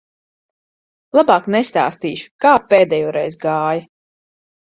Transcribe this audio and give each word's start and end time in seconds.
Labāk 1.17 1.49
nestāstīšu, 1.55 2.25
kā 2.45 2.53
pēdējoreiz 2.73 3.37
gāja. 3.45 3.85